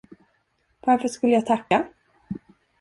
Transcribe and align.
Varför 0.79 1.07
skulle 1.07 1.33
jag 1.33 1.45
tacka? 1.45 1.87